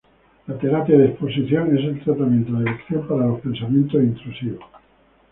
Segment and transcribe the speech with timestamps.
[0.47, 4.63] La terapia de exposición es el tratamiento de elección para los pensamientos intrusivos.